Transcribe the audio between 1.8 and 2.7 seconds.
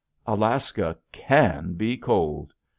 cold!